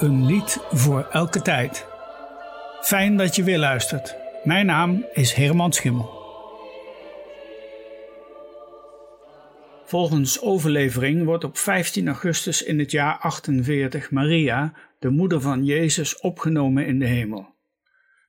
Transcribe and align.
Een 0.00 0.26
lied 0.26 0.58
voor 0.70 1.08
elke 1.10 1.42
tijd. 1.42 1.86
Fijn 2.80 3.16
dat 3.16 3.36
je 3.36 3.42
weer 3.42 3.58
luistert. 3.58 4.16
Mijn 4.44 4.66
naam 4.66 5.06
is 5.12 5.32
Herman 5.32 5.72
Schimmel. 5.72 6.10
Volgens 9.84 10.40
overlevering 10.40 11.24
wordt 11.24 11.44
op 11.44 11.58
15 11.58 12.06
augustus 12.06 12.62
in 12.62 12.78
het 12.78 12.90
jaar 12.90 13.18
48 13.18 14.10
Maria, 14.10 14.72
de 14.98 15.10
moeder 15.10 15.40
van 15.40 15.64
Jezus, 15.64 16.20
opgenomen 16.20 16.86
in 16.86 16.98
de 16.98 17.06
hemel. 17.06 17.54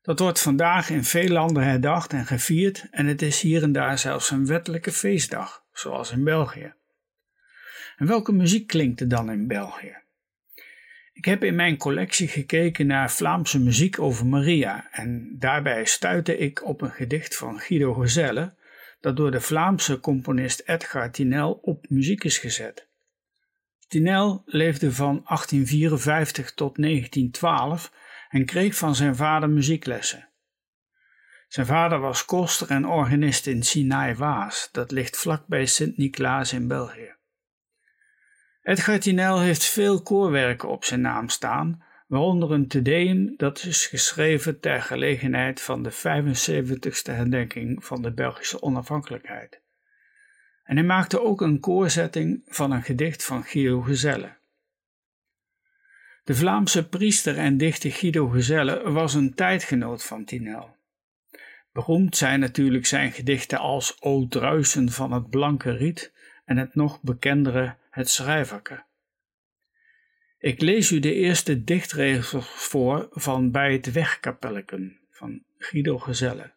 Dat 0.02 0.20
wordt 0.20 0.42
vandaag 0.42 0.90
in 0.90 1.04
veel 1.04 1.30
landen 1.30 1.64
herdacht 1.64 2.14
en 2.14 2.26
gevierd 2.26 2.88
en 2.92 3.06
het 3.06 3.22
is 3.22 3.42
hier 3.42 3.64
en 3.64 3.72
daar 3.72 3.98
zelfs 3.98 4.32
een 4.32 4.46
wettelijke 4.46 4.92
feestdag, 4.92 5.64
zoals 5.74 6.12
in 6.12 6.24
België. 6.24 6.74
En 7.98 8.08
welke 8.08 8.32
muziek 8.32 8.68
klinkt 8.68 9.02
er 9.02 9.08
dan 9.08 9.32
in 9.32 9.48
België? 9.48 10.08
Ik 11.20 11.26
heb 11.26 11.44
in 11.44 11.56
mijn 11.56 11.78
collectie 11.78 12.28
gekeken 12.28 12.88
naar 12.88 13.12
Vlaamse 13.12 13.60
muziek 13.60 14.00
over 14.00 14.26
Maria 14.26 14.88
en 14.92 15.36
daarbij 15.40 15.86
stuitte 15.86 16.38
ik 16.38 16.66
op 16.66 16.82
een 16.82 16.92
gedicht 16.92 17.36
van 17.36 17.60
Guido 17.60 17.94
Gezelle 17.94 18.56
dat 19.00 19.18
door 19.18 19.32
de 19.32 19.42
Vlaamse 19.42 20.00
componist 20.00 20.62
Edgar 20.66 21.12
Tinel 21.12 21.52
op 21.52 21.86
muziek 21.90 22.24
is 22.24 22.38
gezet. 22.38 22.88
Tinel 23.88 24.44
leefde 24.46 24.92
van 24.92 25.22
1854 25.26 26.54
tot 26.54 26.76
1912 26.76 27.92
en 28.30 28.46
kreeg 28.46 28.76
van 28.76 28.96
zijn 28.96 29.16
vader 29.16 29.50
muzieklessen. 29.50 30.30
Zijn 31.48 31.66
vader 31.66 32.00
was 32.00 32.26
koster 32.26 32.70
en 32.70 32.88
organist 32.88 33.48
in 33.48 33.64
Sinaai-Waas, 33.64 34.70
dat 34.72 34.92
ligt 34.92 35.18
vlakbij 35.18 35.66
Sint-Niklaas 35.66 36.54
in 36.54 36.68
België. 36.68 37.19
Edgar 38.70 39.00
Tinel 39.00 39.40
heeft 39.40 39.66
veel 39.66 40.02
koorwerken 40.02 40.70
op 40.70 40.86
zijn 40.86 41.02
naam 41.02 41.30
staan, 41.30 41.84
waaronder 42.08 42.52
een 42.52 42.68
Te 42.68 42.82
Deum 42.82 43.34
dat 43.38 43.64
is 43.64 43.86
geschreven 43.86 44.60
ter 44.60 44.82
gelegenheid 44.82 45.62
van 45.62 45.84
de 45.84 45.92
75ste 45.92 47.12
herdenking 47.12 47.86
van 47.86 48.02
de 48.02 48.12
Belgische 48.12 48.62
onafhankelijkheid. 48.62 49.62
En 50.64 50.76
hij 50.76 50.86
maakte 50.86 51.22
ook 51.22 51.42
een 51.42 51.60
koorzetting 51.60 52.42
van 52.46 52.72
een 52.72 52.84
gedicht 52.84 53.26
van 53.26 53.44
Guido 53.44 53.82
Gezelle. 53.82 54.38
De 56.24 56.36
Vlaamse 56.36 56.88
priester 56.88 57.38
en 57.38 57.58
dichter 57.58 57.92
Guido 57.92 58.28
Gezelle 58.28 58.92
was 58.92 59.14
een 59.14 59.34
tijdgenoot 59.34 60.04
van 60.06 60.26
Tinel. 60.26 60.76
Beroemd 61.72 62.18
zijn 62.18 62.40
natuurlijk 62.40 62.86
zijn 62.86 63.12
gedichten 63.12 63.60
als 63.60 64.02
O 64.02 64.28
druisen 64.28 64.90
van 64.90 65.12
het 65.12 65.30
blanke 65.30 65.72
riet 65.72 66.18
en 66.50 66.58
het 66.58 66.76
nog 66.76 67.02
bekendere 67.02 67.76
Het 67.90 68.10
schrijverke. 68.10 68.84
Ik 70.40 70.62
lees 70.62 70.92
u 70.92 71.00
de 71.00 71.14
eerste 71.14 71.64
dichtregels 71.64 72.46
voor 72.46 73.08
van 73.12 73.52
Bij 73.52 73.74
het 73.74 73.92
Wegkapelleken 73.92 75.00
van 75.12 75.44
Guido 75.58 75.98
Gezelle. 75.98 76.52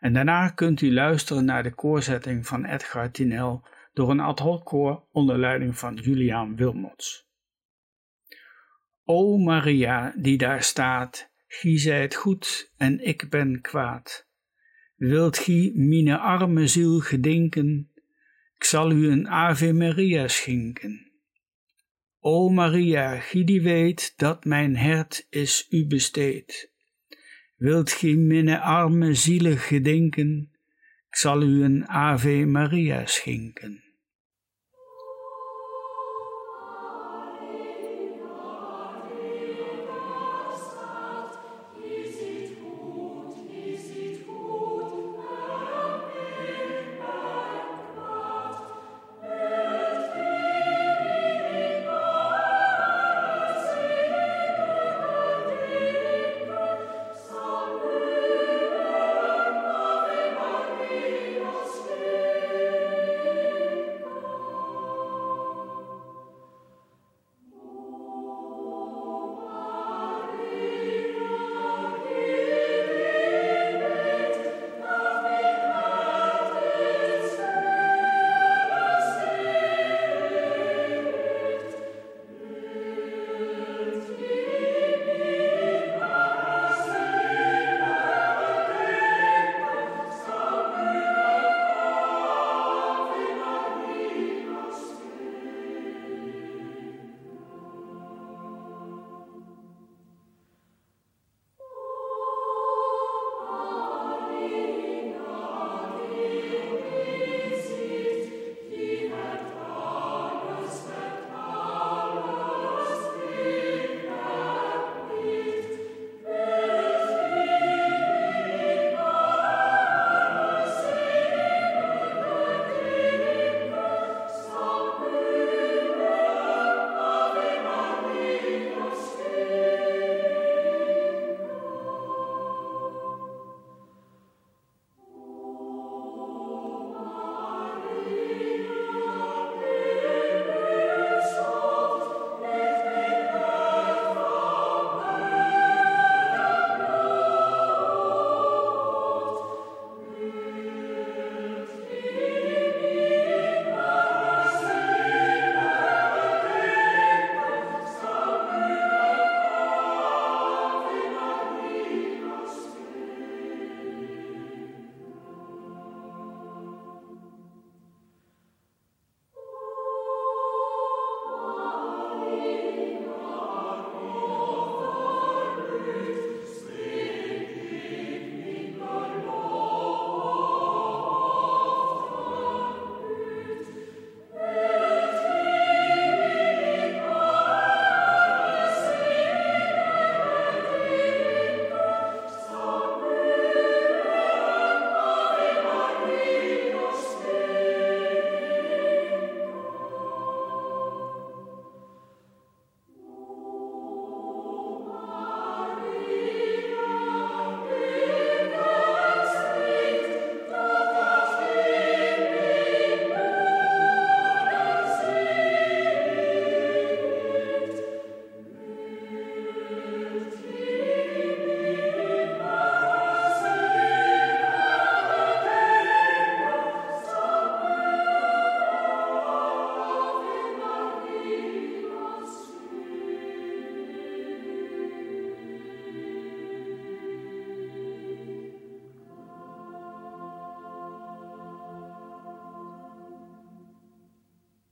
En 0.00 0.12
daarna 0.12 0.48
kunt 0.48 0.80
u 0.80 0.92
luisteren 0.92 1.44
naar 1.44 1.62
de 1.62 1.74
koorzetting 1.74 2.46
van 2.46 2.64
Edgar 2.64 3.10
Tinel 3.10 3.64
door 3.92 4.10
een 4.10 4.20
ad 4.20 4.38
hoc 4.38 4.64
koor 4.64 5.04
onder 5.12 5.38
leiding 5.38 5.78
van 5.78 5.94
Juliaan 5.94 6.56
Wilmots. 6.56 7.28
O 9.04 9.36
Maria, 9.36 10.14
die 10.16 10.38
daar 10.38 10.62
staat, 10.62 11.30
gie 11.48 11.78
zijt 11.78 12.14
goed 12.14 12.72
en 12.76 13.06
ik 13.06 13.30
ben 13.30 13.60
kwaad. 13.60 14.26
Wilt 14.96 15.38
gie 15.38 15.78
mine 15.78 16.18
arme 16.18 16.66
ziel 16.66 17.00
gedinken, 17.00 17.90
ik 18.58 18.64
zal 18.64 18.90
u 18.90 19.08
een 19.10 19.28
Ave 19.28 19.72
Maria 19.72 20.28
schenken. 20.28 21.12
O 22.20 22.48
Maria, 22.48 23.20
gie 23.20 23.44
die 23.44 23.62
weet 23.62 24.12
dat 24.16 24.44
mijn 24.44 24.76
hert 24.76 25.26
is 25.30 25.66
u 25.70 25.86
besteed. 25.86 26.72
Wilt 27.56 27.92
gie 27.92 28.16
minne 28.16 28.60
arme 28.60 29.14
zielen 29.14 29.58
gedenken, 29.58 30.50
ik 31.08 31.16
zal 31.16 31.42
u 31.42 31.62
een 31.62 31.88
Ave 31.88 32.44
Maria 32.46 33.06
schenken. 33.06 33.85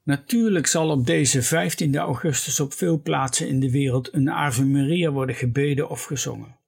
Natuurlijk 0.04 0.66
zal 0.66 0.90
op 0.90 1.06
deze 1.06 1.42
15 1.42 1.96
augustus 1.96 2.60
op 2.60 2.72
veel 2.72 3.00
plaatsen 3.00 3.48
in 3.48 3.60
de 3.60 3.70
wereld 3.70 4.14
een 4.14 4.30
Ave 4.30 4.64
Maria 4.64 5.10
worden 5.10 5.34
gebeden 5.34 5.88
of 5.88 6.04
gezongen. 6.04 6.58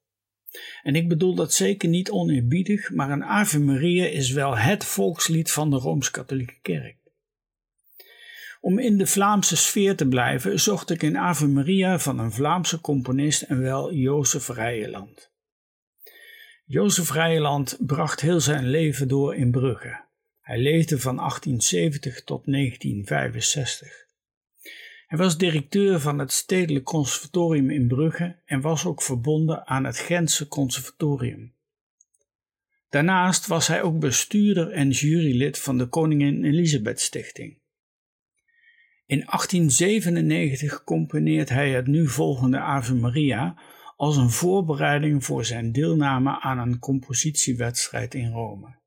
En 0.82 0.94
ik 0.94 1.08
bedoel 1.08 1.34
dat 1.34 1.52
zeker 1.52 1.88
niet 1.88 2.10
oneerbiedig, 2.10 2.90
maar 2.90 3.10
een 3.10 3.24
Ave 3.24 3.60
Maria 3.60 4.06
is 4.06 4.30
wel 4.30 4.56
het 4.56 4.84
volkslied 4.84 5.50
van 5.50 5.70
de 5.70 5.76
Rooms-Katholieke 5.76 6.58
Kerk. 6.62 6.96
Om 8.60 8.78
in 8.78 8.98
de 8.98 9.06
Vlaamse 9.06 9.56
sfeer 9.56 9.96
te 9.96 10.08
blijven, 10.08 10.60
zocht 10.60 10.90
ik 10.90 11.02
een 11.02 11.18
Ave 11.18 11.46
Maria 11.46 11.98
van 11.98 12.18
een 12.18 12.32
Vlaamse 12.32 12.80
componist 12.80 13.42
en 13.42 13.60
wel 13.60 13.92
Jozef 13.92 14.48
Rijeland. 14.48 15.30
Jozef 16.64 17.10
Rijeland 17.10 17.76
bracht 17.80 18.20
heel 18.20 18.40
zijn 18.40 18.68
leven 18.68 19.08
door 19.08 19.34
in 19.34 19.50
Brugge. 19.50 20.05
Hij 20.46 20.58
leefde 20.58 20.98
van 20.98 21.16
1870 21.16 22.24
tot 22.24 22.44
1965. 22.44 24.06
Hij 25.06 25.18
was 25.18 25.38
directeur 25.38 26.00
van 26.00 26.18
het 26.18 26.32
Stedelijk 26.32 26.84
Conservatorium 26.84 27.70
in 27.70 27.86
Brugge 27.88 28.36
en 28.44 28.60
was 28.60 28.84
ook 28.84 29.02
verbonden 29.02 29.66
aan 29.66 29.84
het 29.84 29.98
Gentse 29.98 30.48
Conservatorium. 30.48 31.54
Daarnaast 32.88 33.46
was 33.46 33.66
hij 33.66 33.82
ook 33.82 33.98
bestuurder 33.98 34.70
en 34.70 34.90
jurylid 34.90 35.58
van 35.58 35.78
de 35.78 35.86
Koningin 35.86 36.44
Elisabeth 36.44 37.00
Stichting. 37.00 37.58
In 39.06 39.18
1897 39.18 40.84
componeert 40.84 41.48
hij 41.48 41.70
het 41.70 41.86
nu 41.86 42.08
volgende 42.08 42.58
Ave 42.58 42.94
Maria 42.94 43.58
als 43.96 44.16
een 44.16 44.30
voorbereiding 44.30 45.24
voor 45.24 45.44
zijn 45.44 45.72
deelname 45.72 46.40
aan 46.40 46.58
een 46.58 46.78
compositiewedstrijd 46.78 48.14
in 48.14 48.30
Rome. 48.30 48.84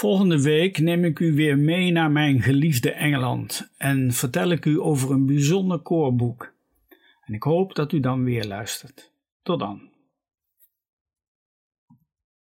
Volgende 0.00 0.42
week 0.42 0.78
neem 0.78 1.04
ik 1.04 1.18
u 1.18 1.34
weer 1.34 1.58
mee 1.58 1.90
naar 1.92 2.10
mijn 2.10 2.42
geliefde 2.42 2.92
Engeland 2.92 3.70
en 3.76 4.12
vertel 4.12 4.50
ik 4.50 4.64
u 4.64 4.80
over 4.80 5.10
een 5.10 5.26
bijzonder 5.26 5.78
koorboek. 5.78 6.52
En 7.24 7.34
ik 7.34 7.42
hoop 7.42 7.74
dat 7.74 7.92
u 7.92 8.00
dan 8.00 8.24
weer 8.24 8.44
luistert. 8.44 9.12
Tot 9.42 9.58
dan. 9.58 9.89